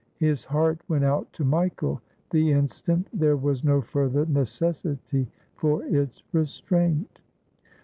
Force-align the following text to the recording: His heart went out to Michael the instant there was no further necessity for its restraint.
His 0.17 0.45
heart 0.45 0.79
went 0.87 1.03
out 1.03 1.31
to 1.33 1.43
Michael 1.45 2.01
the 2.31 2.51
instant 2.53 3.07
there 3.13 3.37
was 3.37 3.63
no 3.63 3.81
further 3.81 4.25
necessity 4.25 5.27
for 5.53 5.83
its 5.83 6.23
restraint. 6.31 7.21